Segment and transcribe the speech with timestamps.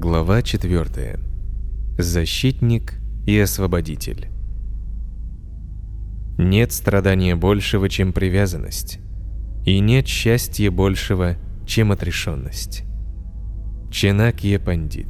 [0.00, 1.18] Глава 4.
[1.98, 4.28] Защитник и освободитель.
[6.38, 9.00] Нет страдания большего, чем привязанность,
[9.66, 11.34] и нет счастья большего,
[11.66, 12.84] чем отрешенность.
[13.90, 15.08] Ченакье Пандит.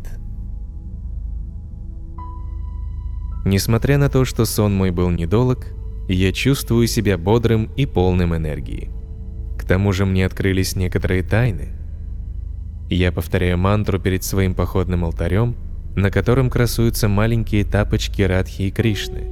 [3.44, 5.66] Несмотря на то, что сон мой был недолг,
[6.08, 8.90] я чувствую себя бодрым и полным энергии.
[9.58, 11.77] К тому же мне открылись некоторые тайны.
[12.90, 15.54] Я повторяю мантру перед своим походным алтарем,
[15.94, 19.24] на котором красуются маленькие тапочки Радхи и Кришны,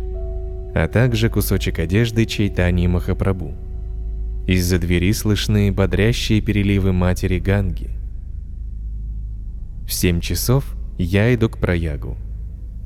[0.74, 3.54] а также кусочек одежды Чайтани Махапрабху.
[4.46, 7.90] Из-за двери слышны бодрящие переливы матери Ганги.
[9.86, 12.16] В семь часов я иду к проягу.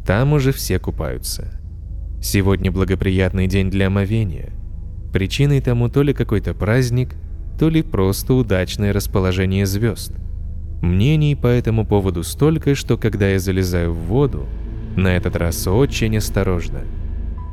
[0.06, 1.61] Там уже все купаются.
[2.23, 4.50] Сегодня благоприятный день для омовения.
[5.12, 7.14] Причиной тому то ли какой-то праздник,
[7.59, 10.12] то ли просто удачное расположение звезд–
[10.80, 14.47] Мнений по этому поводу столько, что когда я залезаю в воду,
[14.97, 16.81] на этот раз очень осторожно.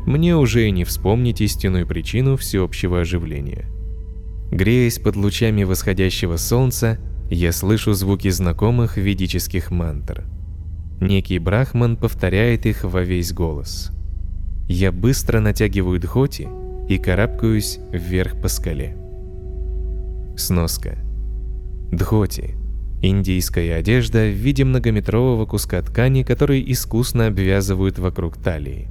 [0.05, 3.65] Мне уже и не вспомнить истинную причину всеобщего оживления.
[4.51, 10.23] Греясь под лучами восходящего солнца, я слышу звуки знакомых ведических мантр.
[11.01, 13.91] Некий брахман повторяет их во весь голос.
[14.69, 16.47] Я быстро натягиваю дхоти
[16.87, 18.95] и карабкаюсь вверх по скале.
[20.37, 20.97] Сноска.
[21.91, 22.56] Дхоти
[23.01, 28.87] Индийская одежда в виде многометрового куска ткани, который искусно обвязывают вокруг талии.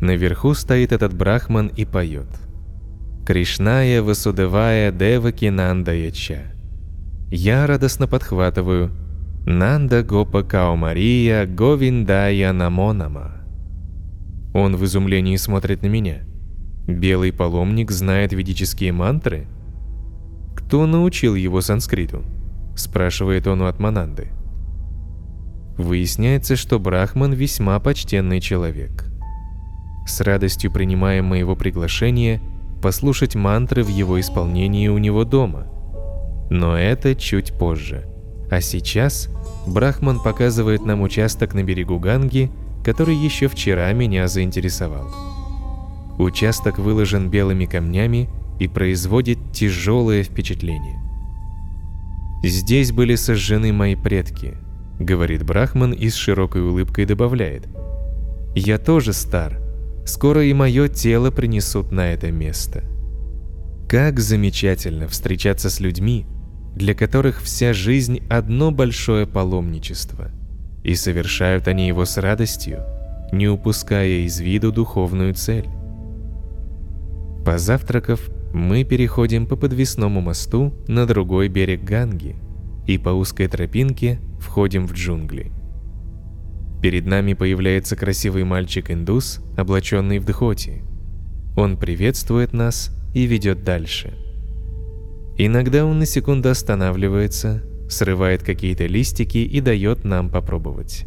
[0.00, 2.28] Наверху стоит этот брахман и поет.
[3.26, 6.42] Кришная Васудевая Деваки Нандаяча.
[7.30, 8.90] Я радостно подхватываю
[9.46, 13.32] Нанда Гопа Као Мария Говиндая Намонама.
[14.52, 16.22] Он в изумлении смотрит на меня.
[16.86, 19.46] Белый паломник знает ведические мантры?
[20.56, 22.24] Кто научил его санскриту?
[22.80, 24.28] Спрашивает он у Атмананды.
[25.76, 29.06] Выясняется, что Брахман весьма почтенный человек.
[30.06, 32.40] С радостью принимаем моего приглашения
[32.82, 35.66] послушать мантры в его исполнении у него дома.
[36.50, 38.06] Но это чуть позже.
[38.50, 39.28] А сейчас
[39.66, 42.50] Брахман показывает нам участок на берегу Ганги,
[42.84, 45.08] который еще вчера меня заинтересовал.
[46.18, 48.28] Участок выложен белыми камнями
[48.58, 50.99] и производит тяжелое впечатление.
[52.42, 54.56] «Здесь были сожжены мои предки»,—
[54.98, 57.68] говорит Брахман и с широкой улыбкой добавляет.
[58.54, 59.60] «Я тоже стар.
[60.06, 62.82] Скоро и мое тело принесут на это место».
[63.88, 66.24] Как замечательно встречаться с людьми,
[66.74, 70.30] для которых вся жизнь– одно большое паломничество.
[70.84, 72.84] И совершают они его с радостью,
[73.32, 75.68] не упуская из виду духовную цель.
[77.44, 78.20] Позавтракав,
[78.52, 82.36] мы переходим по подвесному мосту на другой берег Ганги
[82.86, 85.52] и по узкой тропинке входим в джунгли.
[86.82, 90.82] Перед нами появляется красивый мальчик-индус, облаченный в дхоти.
[91.56, 94.14] Он приветствует нас и ведет дальше.
[95.36, 101.04] Иногда он на секунду останавливается, срывает какие-то листики и дает нам попробовать.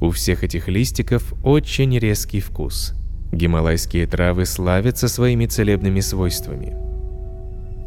[0.00, 2.94] У всех этих листиков очень резкий вкус–
[3.32, 6.76] Гималайские травы славятся своими целебными свойствами.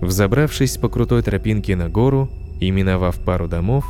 [0.01, 3.85] Взобравшись по крутой тропинке на гору и миновав пару домов,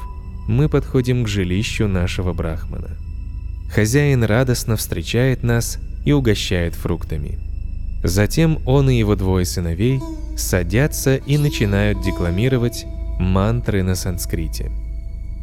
[0.48, 2.98] мы подходим к жилищу нашего брахмана.
[3.74, 7.40] Хозяин радостно встречает нас и угощает фруктами.
[8.04, 10.00] Затем он и его двое сыновей
[10.38, 12.86] садятся и начинают декламировать
[13.20, 14.72] мантры на санскрите.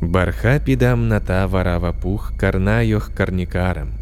[0.03, 4.00] Бархапидам ната варавапух карнайох карникарам.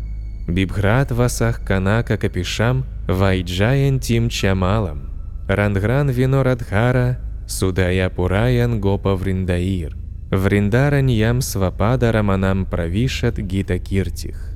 [0.48, 5.10] Бибхрат васах канака капишам вайджаян тим чамалам.
[5.46, 9.96] Рангран вино радхара судая пураян гопа вриндаир.
[10.30, 14.54] Вриндараньям свапада раманам правишат гита киртих.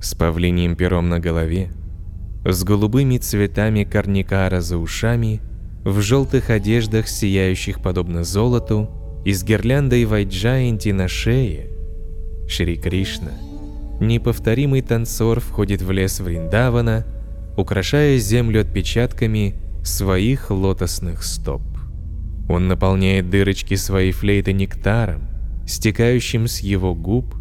[0.00, 1.70] С павлиним пером на голове,
[2.44, 5.40] с голубыми цветами карникара за ушами,
[5.84, 8.90] в желтых одеждах, сияющих подобно золоту,
[9.24, 11.70] и с гирляндой вайджаянти на шее,
[12.48, 13.30] Шри Кришна–
[14.02, 17.06] неповторимый танцор входит в лес Вриндавана,
[17.56, 21.62] украшая землю отпечатками своих лотосных стоп.
[22.48, 25.22] Он наполняет дырочки своей флейты нектаром,
[25.66, 27.34] стекающим с его губ,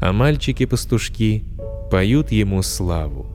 [0.00, 1.44] а мальчики-пастушки
[1.90, 3.26] поют ему славу.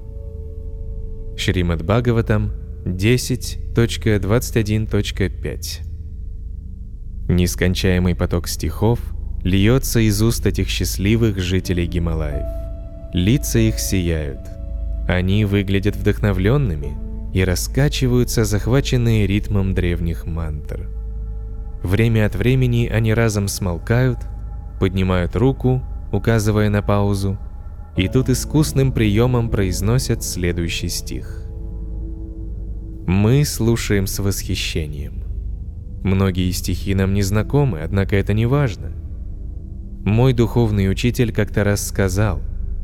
[1.38, 2.54] Шримад Бхагаватам
[2.86, 5.82] 10.21.5
[7.30, 9.00] Нескончаемый поток стихов
[9.44, 12.61] льется из уст этих счастливых жителей Гималаев.
[13.14, 14.40] Лица их сияют.
[15.08, 16.98] Они выглядят вдохновленными
[17.34, 20.90] и раскачиваются, захваченные ритмом древних мантр.
[21.84, 24.20] Время от времени они разом смолкают,
[24.80, 25.82] поднимают руку,
[26.12, 27.38] указывая на паузу,
[27.98, 31.46] и тут искусным приемом произносят следующий стих.
[33.08, 35.24] Мы слушаем с восхищением.
[36.04, 38.94] Многие стихи нам не знакомы, однако это не важно.
[40.06, 42.42] Мой духовный учитель как-то раз сказал,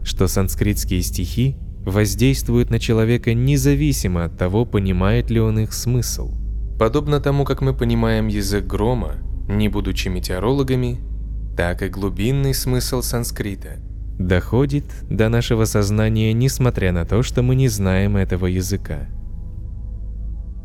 [0.07, 6.33] что санскритские стихи воздействуют на человека независимо от того, понимает ли он их смысл.
[6.79, 9.15] Подобно тому, как мы понимаем язык грома,
[9.49, 10.99] не будучи метеорологами,
[11.57, 13.79] так и глубинный смысл санскрита
[14.17, 19.07] доходит до нашего сознания, несмотря на то, что мы не знаем этого языка.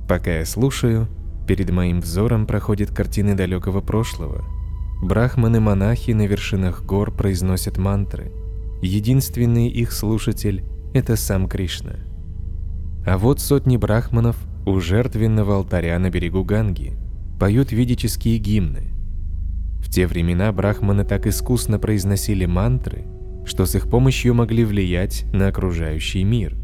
[0.09, 1.09] Пока я слушаю,
[1.47, 4.45] перед моим взором проходят картины далекого прошлого.
[5.03, 8.33] Брахманы-монахи на вершинах гор произносят мантры.
[8.83, 12.01] Единственный их слушатель– это сам Кришна.
[13.07, 14.37] А вот сотни брахманов
[14.67, 16.95] у жертвенного алтаря на берегу Ганги
[17.39, 18.93] поют ведические гимны.
[19.79, 23.05] В те времена брахманы так искусно произносили мантры,
[23.45, 26.57] что с их помощью могли влиять на окружающий мир.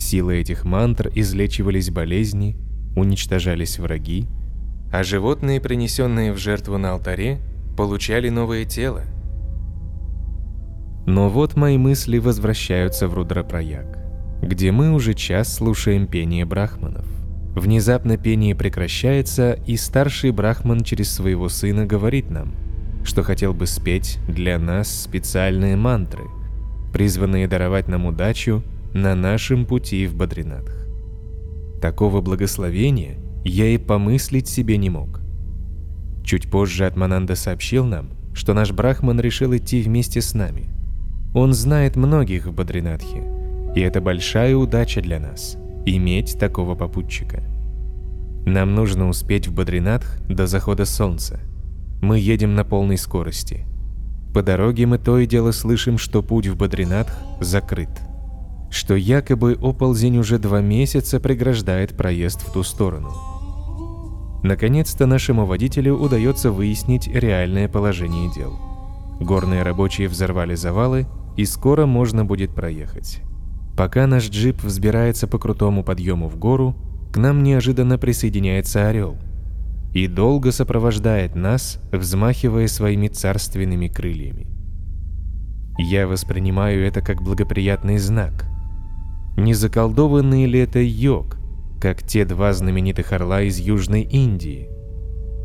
[0.00, 2.56] Силой этих мантр излечивались болезни,
[2.96, 4.26] уничтожались враги,
[4.92, 7.38] а животные, принесенные в жертву на алтаре,
[7.76, 9.04] получали новое тело.
[11.06, 13.98] Но вот мои мысли возвращаются в Рудрапраяг,
[14.40, 17.06] где мы уже час слушаем пение брахманов.
[17.54, 22.54] Внезапно пение прекращается, и старший брахман через своего сына говорит нам,
[23.04, 26.24] что хотел бы спеть для нас специальные мантры,
[26.92, 28.62] призванные даровать нам удачу
[28.94, 30.86] на нашем пути в Бадринатх.
[31.80, 35.20] Такого благословения я и помыслить себе не мог.
[36.24, 40.70] Чуть позже Атмананда сообщил нам, что наш Брахман решил идти вместе с нами.
[41.34, 43.22] Он знает многих в Бадринатхе,
[43.74, 45.56] и это большая удача для нас–
[45.86, 47.42] иметь такого попутчика.
[48.44, 51.40] Нам нужно успеть в Бадринатх до захода солнца.
[52.02, 53.66] Мы едем на полной скорости.
[54.34, 57.90] По дороге мы то и дело слышим, что путь в Бадринатх закрыт–
[58.72, 63.12] что якобы оползень уже два месяца преграждает проезд в ту сторону.
[64.42, 68.58] Наконец-то нашему водителю удается выяснить реальное положение дел.
[69.20, 71.06] Горные рабочие взорвали завалы,
[71.36, 73.20] и скоро можно будет проехать.
[73.76, 76.76] Пока наш джип взбирается по крутому подъему в гору,
[77.12, 79.16] к нам неожиданно присоединяется орел
[79.94, 84.46] и долго сопровождает нас, взмахивая своими царственными крыльями.
[85.78, 88.46] Я воспринимаю это как благоприятный знак–
[89.36, 91.38] не заколдованный ли это йог,
[91.80, 94.68] как те два знаменитых орла из Южной Индии?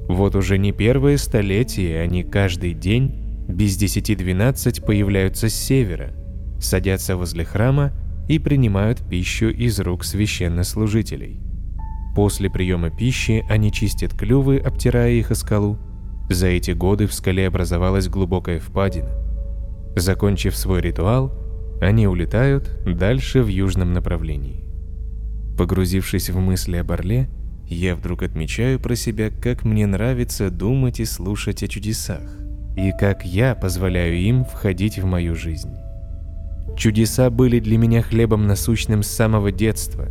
[0.09, 6.13] Вот уже не первое столетие они каждый день без десяти двенадцать появляются с севера,
[6.59, 7.93] садятся возле храма
[8.27, 11.39] и принимают пищу из рук священнослужителей.
[12.15, 15.77] После приема пищи они чистят клювы, обтирая их о скалу.
[16.29, 19.11] За эти годы в скале образовалась глубокая впадина.
[19.95, 21.33] Закончив свой ритуал,
[21.79, 24.65] они улетают дальше в южном направлении.
[25.57, 27.29] Погрузившись в мысли об Орле,
[27.67, 32.46] я вдруг отмечаю про себя, как мне нравится думать и слушать о чудесах,
[32.77, 35.75] и как я позволяю им входить в мою жизнь.
[36.77, 40.07] Чудеса были для меня хлебом насущным с самого детства.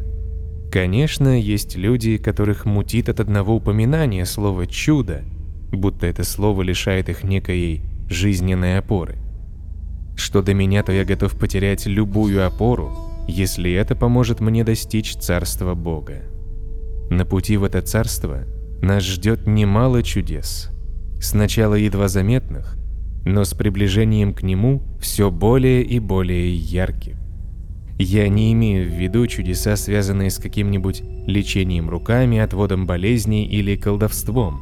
[0.73, 5.23] Конечно, есть люди, которых мутит от одного упоминания слова «чудо»,
[5.71, 9.17] будто это слово лишает их некой жизненной опоры.
[10.17, 12.91] Что до меня, то я готов потерять любую опору,
[13.29, 16.23] если это поможет мне достичь Царства Бога.
[17.11, 18.43] На пути в это Царство
[18.83, 20.76] нас ждет немало чудес.
[21.21, 22.77] Сначала едва заметных,
[23.25, 27.17] но с приближением к Нему все более и более ярких.
[27.99, 34.61] Я не имею в виду чудеса, связанные с каким-нибудь лечением руками, отводом болезней или колдовством.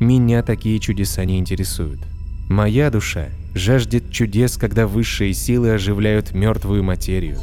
[0.00, 2.00] Меня такие чудеса не интересуют.
[2.48, 7.38] Моя душа жаждет чудес, когда высшие силы оживляют мертвую материю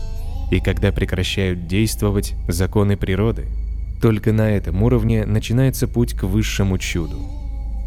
[0.51, 3.45] и когда прекращают действовать законы природы.
[4.01, 7.40] Только на этом уровне начинается путь к высшему чуду.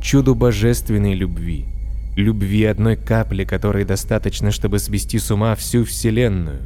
[0.05, 1.65] Чуду божественной любви.
[2.15, 6.61] Любви одной капли, которой достаточно, чтобы свести с ума всю Вселенную.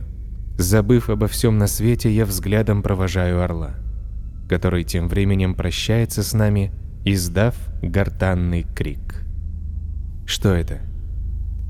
[0.58, 3.76] Забыв обо всем на свете, я взглядом провожаю орла,
[4.48, 6.72] который тем временем прощается с нами,
[7.04, 9.22] издав гортанный крик.
[10.26, 10.80] Что это?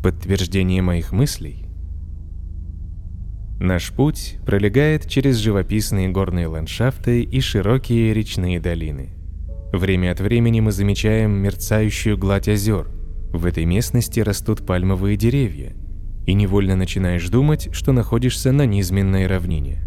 [0.03, 1.67] Подтверждение моих мыслей?
[3.61, 9.18] Наш путь пролегает через живописные горные ландшафты и широкие речные долины.
[9.73, 12.89] Время от времени мы замечаем мерцающую гладь озер.
[13.33, 15.75] В этой местности растут пальмовые деревья,
[16.27, 19.85] и невольно начинаешь думать, что находишься на низменной равнине.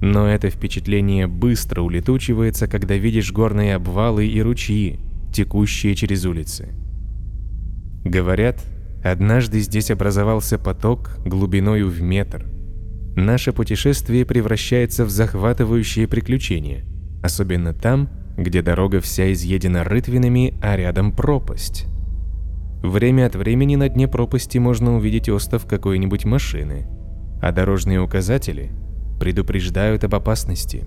[0.00, 4.98] Но это впечатление быстро улетучивается, когда видишь горные обвалы и ручьи,
[5.32, 6.68] текущие через улицы–
[8.08, 8.64] Говорят,
[9.04, 12.46] однажды здесь образовался поток глубиною в метр.
[13.16, 16.84] Наше путешествие превращается в захватывающее приключение,
[17.22, 21.86] особенно там, где дорога вся изъедена рытвинами, а рядом пропасть.
[22.82, 26.86] Время от времени на дне пропасти можно увидеть остов какой-нибудь машины,
[27.42, 28.70] а дорожные указатели
[29.18, 30.84] предупреждают об опасности.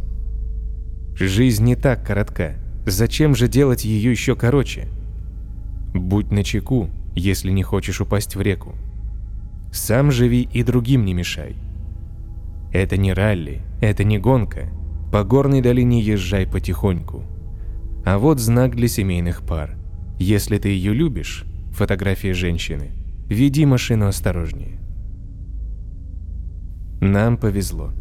[1.14, 2.56] Жизнь не так коротка,
[2.86, 4.88] зачем же делать ее еще короче?
[5.94, 8.76] Будь начеку, если не хочешь упасть в реку.
[9.74, 11.58] Сам живи и другим не мешай.
[12.72, 14.70] Это не ралли, это не гонка.
[15.12, 17.26] По горной долине езжай потихоньку.
[18.04, 19.78] А вот знак для семейных пар.
[20.20, 22.92] Если ты ее любишь, фотографии женщины,
[23.28, 24.80] веди машину осторожнее.
[27.00, 27.92] Нам повезло.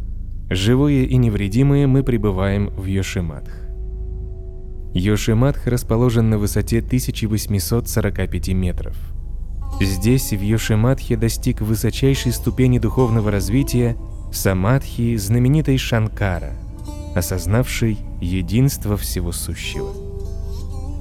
[0.49, 3.51] Живые и невредимые мы прибываем в Йошиматх.
[4.93, 8.97] Йошиматх расположен на высоте 1845 метров.
[9.79, 13.95] Здесь, в Йошиматхе, достиг высочайшей ступени духовного развития
[14.33, 16.51] самадхи знаменитой Шанкара,
[17.15, 19.89] осознавший единство всего сущего.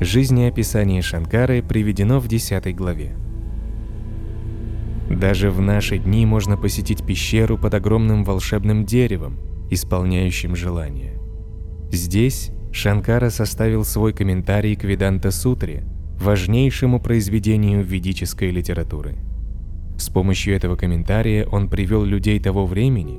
[0.00, 3.14] Жизнеописание Шанкары приведено в 10 главе.
[5.10, 9.38] Даже в наши дни можно посетить пещеру под огромным волшебным деревом,
[9.70, 11.20] исполняющим желания.
[11.92, 15.84] Здесь Шанкара составил свой комментарий к Веданта-сутре,
[16.20, 19.16] важнейшему произведению ведической литературы.
[19.98, 23.18] С помощью этого комментария он привел людей того времени,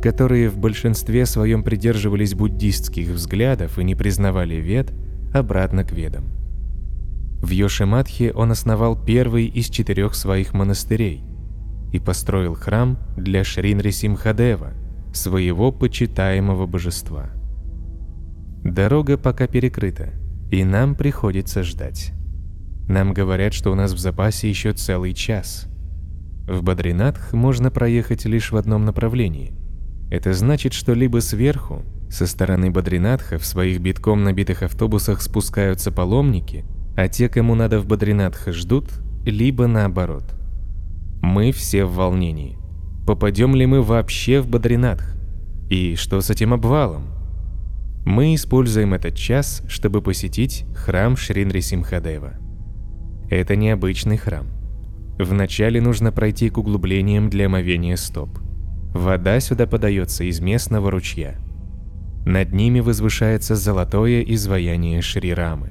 [0.00, 4.92] которые в большинстве своем придерживались буддистских взглядов и не признавали вед,
[5.32, 6.24] обратно к ведам.
[7.42, 11.24] В Йошиматхе он основал первый из четырех своих монастырей
[11.92, 14.72] и построил храм для Шринри Симхадева,
[15.12, 17.30] своего почитаемого божества.
[18.62, 20.10] Дорога пока перекрыта,
[20.50, 22.12] и нам приходится ждать.
[22.88, 25.66] Нам говорят, что у нас в запасе еще целый час.
[26.46, 29.59] В Бадринатх можно проехать лишь в одном направлении.
[30.10, 36.64] Это значит, что либо сверху, со стороны Бадринатха в своих битком набитых автобусах спускаются паломники,
[36.96, 38.90] а те, кому надо в Бадринатх, ждут,
[39.24, 40.24] либо наоборот.
[41.22, 42.58] Мы все в волнении.
[43.06, 45.14] Попадем ли мы вообще в Бадринатх?
[45.70, 47.04] И что с этим обвалом?
[48.04, 52.32] Мы используем этот час, чтобы посетить храм Шринри Симхадева.
[53.30, 54.46] Это необычный храм.
[55.18, 58.40] Вначале нужно пройти к углублениям для омовения стоп.
[58.92, 61.36] Вода сюда подается из местного ручья–
[62.26, 65.70] над ними возвышается золотое изваяние Шри-Рамы.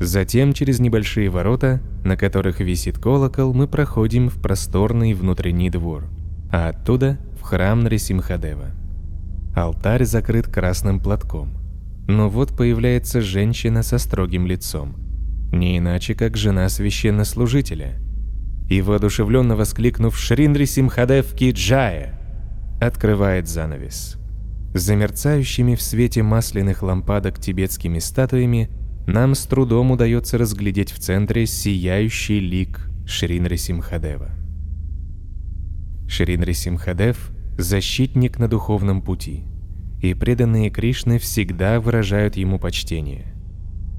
[0.00, 6.08] Затем через небольшие ворота, на которых висит колокол, мы проходим в просторный внутренний двор,
[6.50, 8.72] а оттуда в храм Нарисимхадева.
[9.54, 11.54] Алтарь закрыт красным платком.
[12.08, 14.96] Но вот появляется женщина со строгим лицом.
[15.52, 18.00] Не иначе, как жена священнослужителя.
[18.68, 22.21] И воодушевленно воскликнув «Шринри Симхадев Киджая!»
[22.86, 24.18] Открывает занавес.
[24.74, 28.70] За мерцающими в свете масляных лампадок тибетскими статуями
[29.06, 34.30] нам с трудом удается разглядеть в центре сияющий лик Шринри Симхадева.
[36.08, 39.44] Шринри Симхадев– защитник на духовном пути,
[40.00, 43.34] и преданные Кришны всегда выражают ему почтение.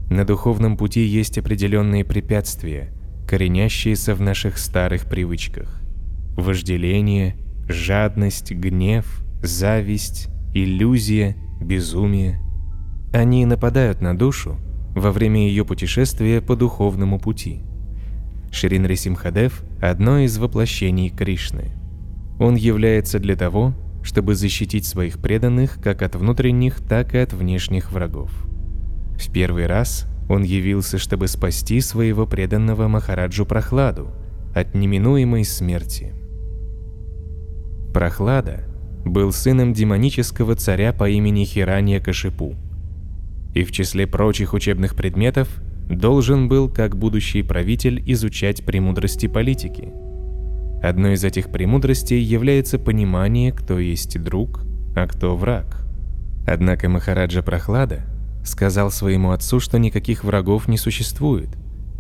[0.09, 2.91] На духовном пути есть определенные препятствия,
[3.27, 5.81] коренящиеся в наших старых привычках.
[6.35, 7.35] Вожделение,
[7.67, 12.39] жадность, гнев, зависть, иллюзия, безумие.
[13.13, 14.57] Они нападают на душу
[14.95, 17.63] во время ее путешествия по духовному пути.
[18.51, 21.71] Шрин Симхадев– одно из воплощений Кришны.
[22.39, 27.91] Он является для того, чтобы защитить своих преданных как от внутренних, так и от внешних
[27.91, 28.31] врагов.
[29.17, 34.11] В первый раз он явился, чтобы спасти своего преданного Махараджу Прохладу
[34.53, 36.13] от неминуемой смерти.
[37.93, 38.63] Прохлада
[39.05, 42.55] был сыном демонического царя по имени Хирания Кашипу.
[43.53, 45.47] И в числе прочих учебных предметов
[45.89, 49.93] должен был, как будущий правитель, изучать премудрости политики.
[50.81, 54.61] Одной из этих премудростей является понимание, кто есть друг,
[54.95, 55.85] а кто враг.
[56.47, 58.01] Однако Махараджа Прохлада
[58.43, 61.49] сказал своему отцу, что никаких врагов не существует,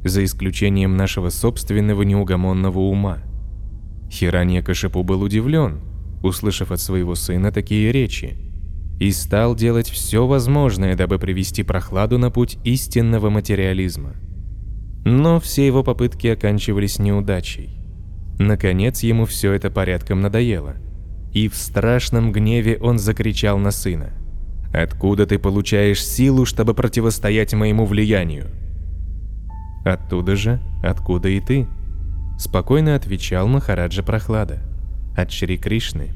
[0.03, 3.19] за исключением нашего собственного неугомонного ума.
[4.13, 5.81] Хирания Кашипу был удивлен–
[6.23, 8.37] услышав от своего сына такие речи,
[8.99, 14.13] и стал делать все возможное, дабы привести прохладу на путь истинного материализма.
[15.05, 17.77] Но все его попытки оканчивались неудачей.
[18.39, 20.75] Наконец ему все это порядком надоело,
[21.33, 24.11] и в страшном гневе он закричал на сына.
[24.73, 28.47] «Откуда ты получаешь силу, чтобы противостоять моему влиянию?»
[29.85, 31.67] Оттуда же, откуда и ты.
[32.37, 34.59] Спокойно отвечал Махараджа Прохлада.
[35.15, 36.13] От Шри Кришны.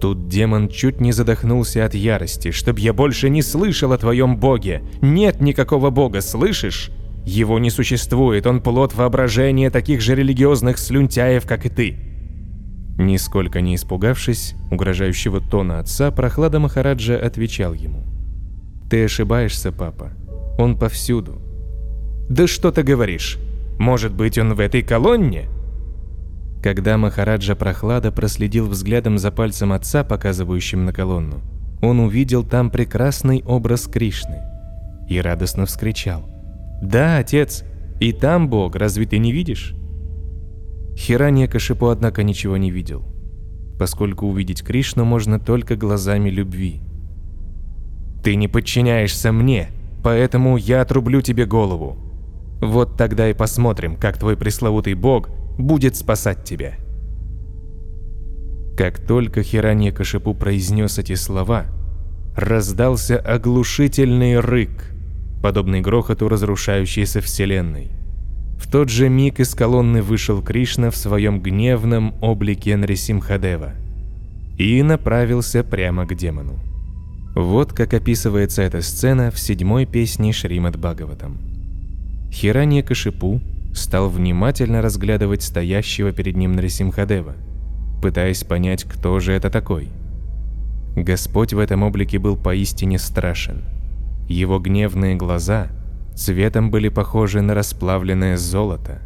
[0.00, 4.82] Тут демон чуть не задохнулся от ярости, чтоб я больше не слышал о твоем боге.
[5.02, 6.90] Нет никакого бога, слышишь?
[7.24, 11.96] Его не существует, он плод воображения таких же религиозных слюнтяев, как и ты.
[12.96, 18.04] Нисколько не испугавшись угрожающего тона отца, прохлада Махараджа отвечал ему.
[18.90, 20.12] «Ты ошибаешься, папа.
[20.58, 21.40] Он повсюду».
[22.28, 23.38] «Да что ты говоришь?
[23.78, 25.48] Может быть, он в этой колонне?»
[26.62, 31.40] Когда Махараджа Прохлада проследил взглядом за пальцем отца, показывающим на колонну,
[31.80, 34.42] он увидел там прекрасный образ Кришны
[35.08, 36.28] и радостно вскричал.
[36.82, 37.64] «Да, отец,
[38.00, 39.74] и там Бог, разве ты не видишь?»
[40.96, 43.04] Хиранья Кашипу, однако, ничего не видел,
[43.78, 46.80] поскольку увидеть Кришну можно только глазами любви.
[48.24, 49.68] «Ты не подчиняешься мне,
[50.02, 52.07] поэтому я отрублю тебе голову.
[52.60, 56.74] Вот тогда и посмотрим, как твой пресловутый бог будет спасать тебя».
[58.76, 61.66] Как только Хиранья Кашипу произнес эти слова,
[62.36, 64.92] раздался оглушительный рык,
[65.42, 67.90] подобный грохоту разрушающейся вселенной.
[68.56, 73.72] В тот же миг из колонны вышел Кришна в своем гневном облике Нарисимхадева
[74.58, 76.58] и направился прямо к демону.
[77.34, 81.47] Вот как описывается эта сцена в седьмой песне Шримад Бхагаватам.
[82.30, 83.40] Хиранья Кашипу
[83.74, 87.34] стал внимательно разглядывать стоящего перед ним Нарисимхадева,
[88.02, 89.88] пытаясь понять, кто же это такой.
[90.96, 93.62] Господь в этом облике был поистине страшен.
[94.28, 95.68] Его гневные глаза
[96.14, 99.00] цветом были похожи на расплавленное золото.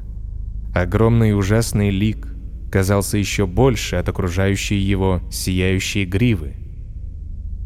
[0.75, 2.27] Огромный ужасный лик
[2.71, 6.55] казался еще больше от окружающей его сияющей гривы.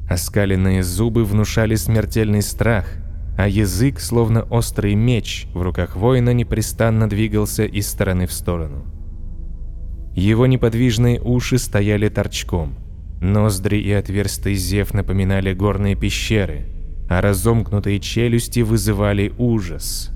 [0.09, 2.87] Оскаленные зубы внушали смертельный страх,
[3.37, 8.85] а язык, словно острый меч, в руках воина непрестанно двигался из стороны в сторону.
[10.15, 12.75] Его неподвижные уши стояли торчком,
[13.21, 16.69] ноздри и отверстый зев напоминали горные пещеры–
[17.09, 20.11] а разомкнутые челюсти вызывали ужас.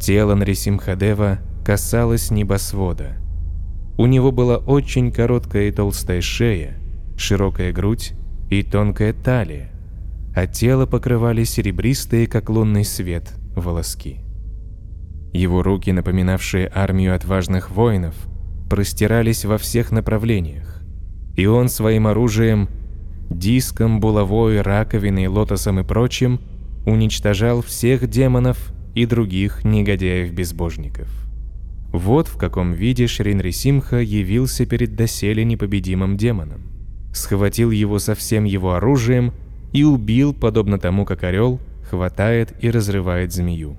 [0.00, 3.16] Тело Нарисимхадева касалось небосвода.
[3.96, 6.76] У него была очень короткая и толстая шея,
[7.16, 8.12] широкая грудь
[8.50, 9.71] и тонкая талия,
[10.34, 14.20] а тело покрывали серебристые, как лунный свет, волоски.
[15.32, 18.14] Его руки, напоминавшие армию отважных воинов,
[18.68, 20.82] простирались во всех направлениях,
[21.36, 22.68] и он своим оружием
[23.30, 26.40] диском, булавой, раковиной, лотосом и прочим,
[26.86, 31.08] уничтожал всех демонов и других негодяев-безбожников.
[31.92, 36.62] Вот в каком виде Шринрисимха явился перед доселе непобедимым демоном.
[37.12, 39.32] Схватил его со всем его оружием
[39.72, 43.76] и убил, подобно тому, как орел хватает и разрывает змею.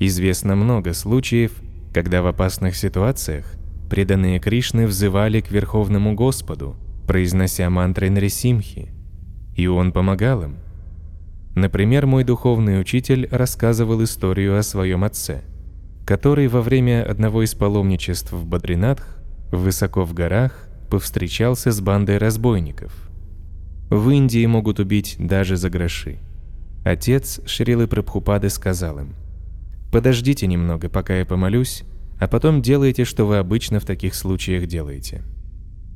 [0.00, 1.52] Известно много случаев,
[1.92, 3.46] когда в опасных ситуациях
[3.90, 6.76] преданные Кришны взывали к Верховному Господу–
[7.08, 8.90] произнося мантры Нарисимхи,
[9.56, 10.56] и он помогал им.
[11.54, 15.40] Например, мой духовный учитель рассказывал историю о своем отце,
[16.06, 19.06] который во время одного из паломничеств в Бадринатх,
[19.50, 23.07] высоко в горах, повстречался с бандой разбойников.
[23.90, 26.18] В Индии могут убить даже за гроши.
[26.84, 29.14] Отец Шрилы Прабхупады сказал им,
[29.90, 31.84] «Подождите немного, пока я помолюсь,
[32.20, 35.22] а потом делайте, что вы обычно в таких случаях делаете».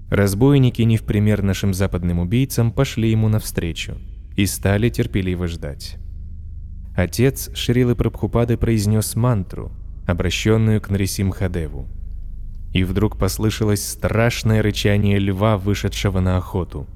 [0.09, 3.97] Разбойники, не в пример нашим западным убийцам, пошли ему навстречу
[4.37, 5.97] и стали терпеливо ждать.
[6.95, 9.73] Отец Шрилы Прабхупады произнес мантру,
[10.07, 11.87] обращенную к Нарисимхадеву.
[12.73, 16.87] И вдруг послышалось страшное рычание льва, вышедшего на охоту.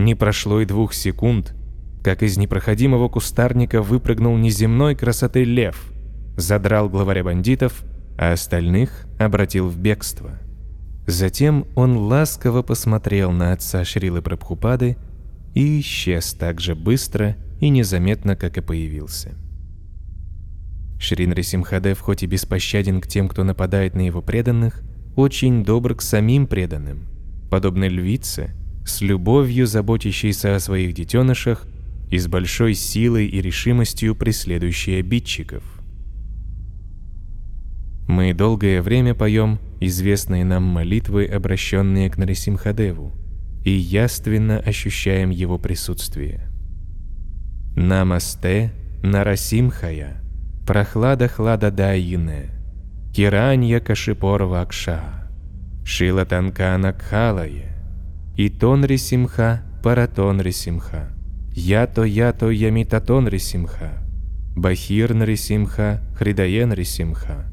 [0.00, 1.54] Не прошло и двух секунд,
[2.02, 5.92] как из непроходимого кустарника выпрыгнул неземной красоты лев,
[6.38, 7.84] задрал главаря бандитов,
[8.16, 10.38] а остальных обратил в бегство.
[11.06, 14.96] Затем он ласково посмотрел на отца Шрилы Прабхупады
[15.54, 19.34] и исчез так же быстро и незаметно, как и появился.
[20.98, 24.82] Шрин Рисимхадев, хоть и беспощаден к тем, кто нападает на его преданных,
[25.14, 27.06] очень добр к самим преданным,
[27.50, 28.54] подобно львице,
[28.90, 31.66] с любовью заботящейся о своих детенышах
[32.10, 35.62] и с большой силой и решимостью преследующей обидчиков–
[38.10, 43.12] мы долгое время поем известные нам молитвы, обращенные к Нарисимхадеву,
[43.64, 46.48] и яственно ощущаем его присутствие.
[47.76, 48.72] Намасте
[49.04, 50.24] Нарасимхая,
[50.66, 52.50] Прохлада Хлада Дайине,
[53.14, 55.30] Киранья Кашипор Вакша,
[55.84, 57.69] Шила Танкана Кхалае,
[58.42, 61.10] Итон Рисимха Паратон Рисимха,
[61.54, 64.02] Ято Ято Ямитатон Рисимха,
[64.56, 67.52] Бахир Нарисимха, Хридае Нарисимха,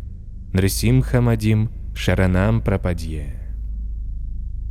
[0.53, 3.33] Нарисимха Мадим, Шаранам Прападье.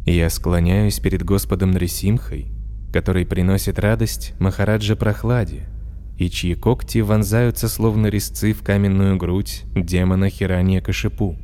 [0.07, 2.47] Я склоняюсь перед Господом Нарисимхой,
[2.95, 5.69] который приносит радость Махараджа Прохладе,
[6.17, 11.37] и чьи когти вонзаются словно резцы в каменную грудь демона Хирания Кашипу.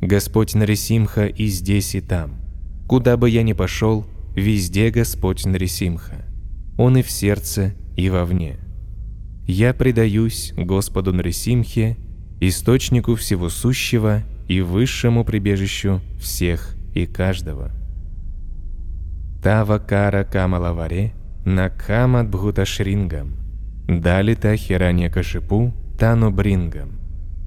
[0.00, 2.47] Господь Нарисимха и здесь, и там.
[2.88, 6.24] Куда бы я ни пошел, везде Господь Нарисимха.
[6.78, 8.56] Он и в сердце, и вовне.
[9.46, 11.98] Я предаюсь Господу Нарисимхе,
[12.40, 17.72] источнику всего сущего и высшему прибежищу всех и каждого.
[19.42, 21.12] Тава кара камалаваре,
[21.44, 23.34] накама бхуташрингам,
[23.86, 26.98] далита хиранья кашипу тану брингам,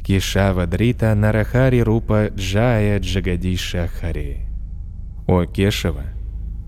[0.05, 4.50] кишава дрита нарахари рупа джая джагадиша харе.
[5.27, 6.03] О Кешева,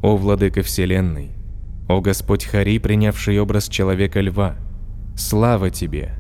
[0.02, 1.32] о Владыка Вселенной,
[1.89, 4.56] о Господь Хари, принявший образ человека-льва,
[5.16, 6.13] слава Тебе!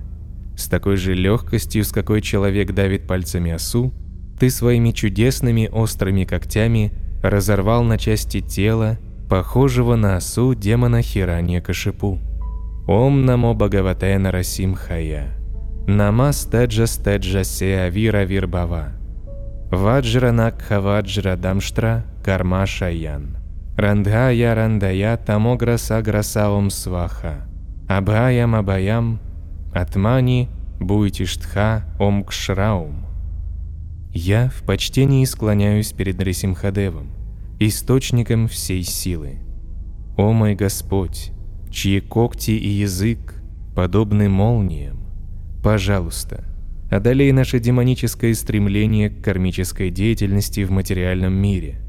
[0.57, 3.93] С такой же легкостью, с какой человек давит пальцами осу,
[4.39, 6.91] Ты своими чудесными острыми когтями
[7.21, 8.97] разорвал на части тела,
[9.29, 12.19] похожего на осу демона Хирания Кашипу.
[12.87, 15.37] Ом намо Бхагавате Нарасим Хая.
[15.87, 19.02] Нама стеджа стеджа сеа вира вирбава.
[19.73, 23.37] Ваджра накха ваджра дамштра карма шаян.
[23.75, 27.47] Рандхая рандая тамограса грасаум сваха.
[27.89, 29.19] Абхаям абаям
[29.73, 30.47] атмани
[30.79, 33.07] буйтиштха омкшраум.
[34.13, 37.09] Я в почтении склоняюсь перед Рисимхадевом,
[37.59, 39.39] источником всей силы.
[40.17, 41.31] О мой Господь,
[41.71, 43.41] чьи когти и язык
[43.75, 44.99] подобны молниям,
[45.63, 46.52] пожалуйста,
[46.95, 51.81] одолей наше демоническое стремление к кармической деятельности в материальном мире.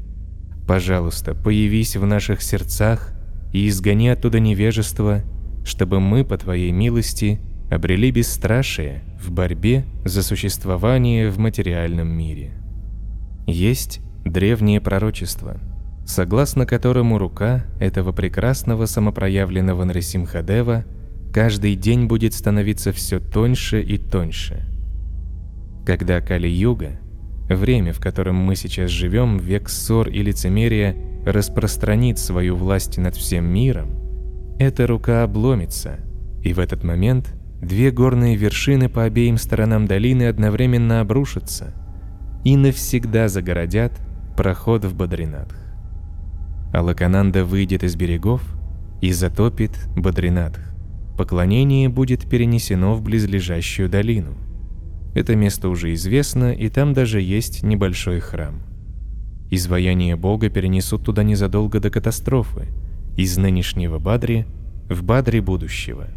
[0.67, 3.13] Пожалуйста, появись в наших сердцах
[3.53, 5.21] и изгони оттуда невежество,
[5.63, 7.39] чтобы мы, по Твоей милости,
[7.69, 12.53] обрели бесстрашие в борьбе за существование в материальном мире.
[13.47, 15.59] Есть древнее пророчество,
[16.05, 20.83] согласно которому рука этого прекрасного самопроявленного Нарисимхадева
[21.31, 24.74] каждый день будет становиться все тоньше и тоньше.
[25.85, 26.99] Когда Кали-юга,
[27.47, 30.95] время, в котором мы сейчас живем, век ссор и лицемерия,
[31.25, 33.89] распространит свою власть над всем миром,
[34.57, 35.99] эта рука обломится,
[36.43, 41.73] и в этот момент две горные вершины по обеим сторонам долины одновременно обрушатся
[42.43, 43.91] и навсегда загородят
[44.35, 45.55] проход в Бадринатх.
[46.73, 48.41] Алакананда выйдет из берегов
[49.01, 50.59] и затопит Бадринатх.
[51.15, 54.44] Поклонение будет перенесено в близлежащую долину.
[55.15, 58.61] Это место уже известно, и там даже есть небольшой храм.
[59.49, 62.67] Изваяние Бога перенесут туда незадолго до катастрофы,
[63.15, 64.45] из нынешнего Бадри
[64.89, 66.09] в Бадри будущего.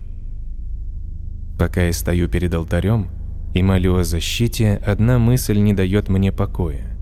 [1.57, 3.09] Пока я стою перед алтарем
[3.55, 6.99] и молю о защите, одна мысль не дает мне покоя.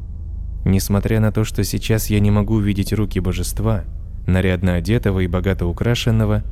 [0.66, 3.84] Несмотря на то, что сейчас я не могу видеть руки божества,
[4.26, 6.42] нарядно одетого и богато украшенного,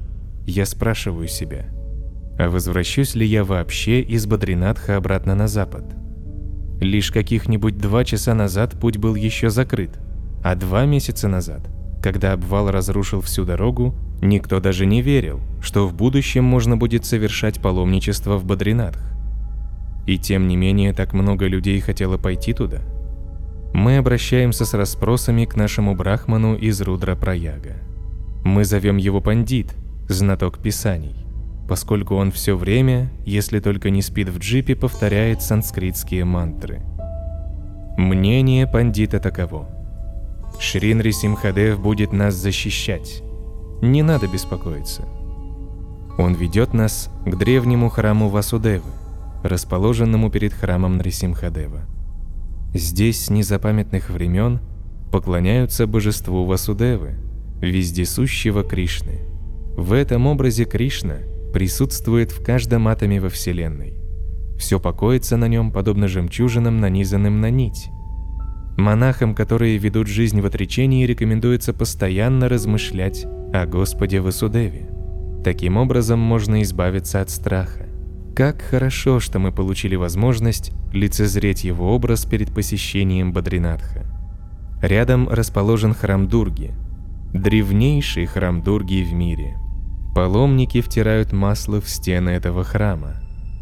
[0.47, 1.67] я спрашиваю себя,
[2.39, 5.85] а возвращусь ли я вообще из Бадринатха обратно на запад?
[6.81, 9.99] Лишь каких-нибудь два часа назад путь был еще закрыт,
[10.43, 11.69] а два месяца назад,
[12.03, 17.61] когда обвал разрушил всю дорогу, никто даже не верил, что в будущем можно будет совершать
[17.61, 19.01] паломничество в Бадринатх.
[20.07, 22.81] И тем не менее так много людей хотело пойти туда–
[23.75, 27.73] мы обращаемся с расспросами к нашему брахману из Рудра Праяга.
[28.45, 29.75] Мы зовем его пандит,
[30.09, 31.24] знаток писаний,
[31.69, 36.83] поскольку он все время, если только не спит в джипе, повторяет санскритские мантры.
[37.97, 39.69] Мнение пандита таково.
[40.59, 43.23] Шринри Симхадев будет нас защищать.
[43.83, 45.03] Не надо беспокоиться.
[46.19, 48.91] Он ведет нас к древнему храму Васудевы,
[49.43, 51.83] расположенному перед храмом Нрисимхадева.
[52.73, 54.61] Здесь с незапамятных времен
[55.11, 57.15] поклоняются божеству Васудевы,
[57.61, 59.21] вездесущего Кришны.
[59.77, 61.19] В этом образе Кришна
[61.55, 63.95] присутствует в каждом атоме во Вселенной.
[64.59, 67.91] Все покоится на нем, подобно жемчужинам, нанизанным на нить.
[68.77, 74.91] Монахам, которые ведут жизнь в отречении, рекомендуется постоянно размышлять о Господе Васудеве.
[75.45, 77.87] Таким образом можно избавиться от страха.
[78.35, 84.07] Как хорошо, что мы получили возможность лицезреть его образ перед посещением Бадринатха.
[84.83, 86.73] Рядом расположен храм Дурги,
[87.33, 89.57] древнейший храм Дурги в мире.
[90.15, 93.17] Паломники втирают масло в стены этого храма,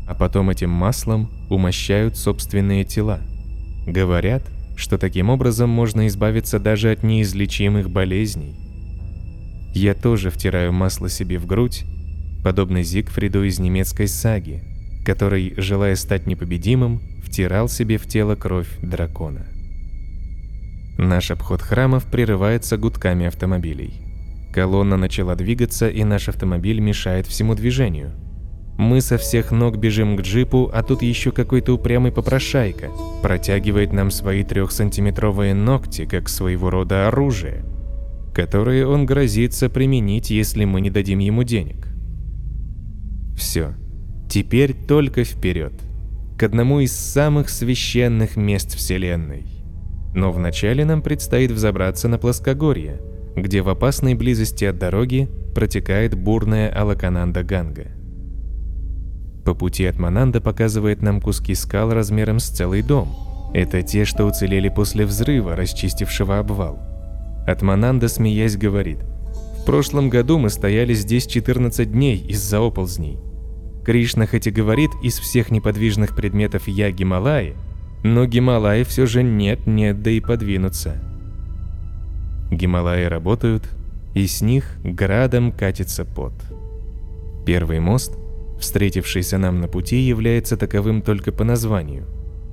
[0.07, 3.21] а потом этим маслом умощают собственные тела.
[3.87, 4.43] Говорят,
[4.77, 8.55] что таким образом можно избавиться даже от неизлечимых болезней.
[9.75, 11.85] Я тоже втираю масло себе в грудь
[12.43, 14.63] подобно Зигфриду из немецкой саги,
[15.05, 19.47] который, желая стать непобедимым, втирал себе в тело кровь дракона.
[20.99, 24.02] Наш обход храмов прерывается гудками автомобилей.
[24.53, 28.13] Колонна начала двигаться, и наш автомобиль мешает всему движению.
[28.79, 32.91] Мы со всех ног бежим к джипу, а тут еще какой-то упрямый попрошайка
[33.23, 37.65] протягивает нам свои трехсантиметровые ногти, как своего рода оружие,
[38.35, 41.89] которое он грозится применить, если мы не дадим ему денег.
[43.37, 43.75] Все.
[44.29, 45.75] Теперь только вперед.
[46.39, 49.45] К одному из самых священных мест Вселенной.
[50.15, 53.01] Но вначале нам предстоит взобраться на плоскогорье,
[53.37, 57.87] где в опасной близости от дороги протекает бурная Алакананда Ганга.
[59.45, 63.15] По пути от Мананда показывает нам куски скал размером с целый дом.
[63.55, 66.79] Это те, что уцелели после взрыва, расчистившего обвал.
[67.47, 68.99] От Мананда, смеясь, говорит,
[69.61, 73.19] «В прошлом году мы стояли здесь 14 дней из-за оползней.
[73.85, 77.57] Кришна хоть и говорит из всех неподвижных предметов «я Гималаи»,
[78.05, 81.12] но Гималаи все же нет-нет, да и подвинутся.
[82.53, 83.69] Гималаи работают,
[84.15, 86.35] и с них градом катится пот.
[87.47, 88.17] Первый мост,
[88.61, 92.07] встретившийся нам на пути, является таковым только по названию.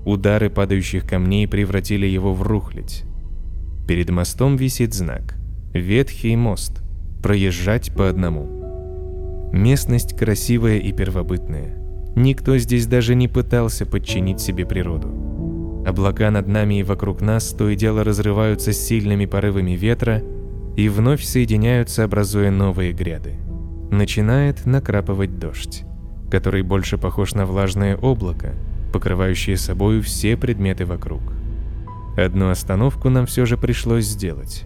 [0.06, 3.04] Удары падающих камней превратили его в рухлядь.
[3.88, 5.36] Перед мостом висит знак
[5.74, 6.82] «Ветхий мост.
[7.22, 9.52] Проезжать по одному».
[9.52, 11.76] Местность красивая и первобытная.
[12.16, 15.10] Никто здесь даже не пытался подчинить себе природу.
[15.90, 20.22] Облака над нами и вокруг нас то и дело разрываются сильными порывами ветра
[20.78, 23.40] и вновь соединяются, образуя новые гряды.
[23.90, 25.86] Начинает накрапывать дождь,
[26.30, 28.54] который больше похож на влажное облако,
[28.94, 31.22] покрывающее собою все предметы вокруг.
[32.16, 34.66] Одну остановку нам все же пришлось сделать.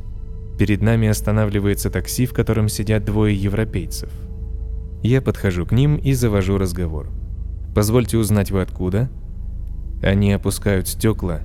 [0.60, 4.12] Перед нами останавливается такси, в котором сидят двое европейцев.
[5.04, 7.10] Я подхожу к ним и завожу разговор.
[7.74, 9.10] «Позвольте узнать, вы откуда?»
[10.04, 11.40] Они опускают стекла,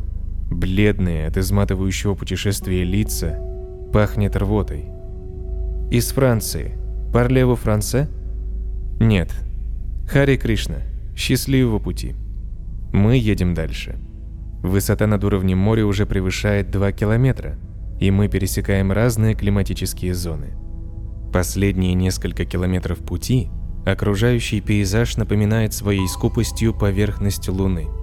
[0.51, 3.39] бледные от изматывающего путешествия лица,
[3.93, 4.87] пахнет рвотой.
[5.93, 6.77] Из Франции.
[7.13, 8.09] Парлеву Франце?
[8.99, 9.33] Нет.
[10.09, 10.79] Хари Кришна.
[11.17, 12.17] Счастливого пути.
[12.93, 13.97] Мы едем дальше.
[14.63, 17.57] Высота над уровнем моря уже превышает 2 километра,
[18.01, 20.49] и мы пересекаем разные климатические зоны.
[21.33, 23.51] Последние несколько километров пути
[23.87, 27.87] окружающий пейзаж напоминает своей скупостью поверхность Луны–